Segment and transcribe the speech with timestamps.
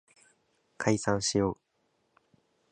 [0.79, 1.57] 解散しよう